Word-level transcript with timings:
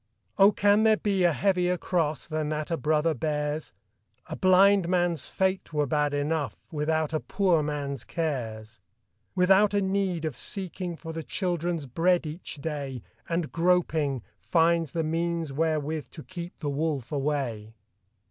Oh, 0.39 0.51
can 0.51 0.81
there 0.81 0.97
be 0.97 1.23
a 1.25 1.31
heavier 1.31 1.77
cross 1.77 2.27
Than 2.27 2.49
that 2.49 2.71
a 2.71 2.75
brother 2.75 3.13
bears? 3.13 3.71
A 4.25 4.35
blind 4.35 4.89
man's 4.89 5.27
fate 5.27 5.73
were 5.73 5.85
bad 5.85 6.11
enough 6.11 6.57
Without 6.71 7.13
a 7.13 7.19
poor 7.19 7.61
man's 7.61 8.03
cares; 8.03 8.81
\V 9.37 9.45
ithout 9.45 9.75
a 9.75 9.81
need 9.83 10.25
of 10.25 10.35
seeking 10.35 10.95
for 10.95 11.13
The 11.13 11.21
children's 11.23 11.85
bread 11.85 12.25
each 12.25 12.55
day, 12.55 13.03
And 13.29 13.51
groping, 13.51 14.23
finds 14.41 14.93
the 14.93 15.03
means 15.03 15.53
wherewith 15.53 16.09
To 16.13 16.23
keep 16.23 16.57
the 16.57 16.69
wolf 16.71 17.11
away. 17.11 17.75